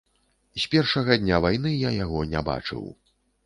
[0.63, 2.93] З першага дня вайны я яго не бачыў.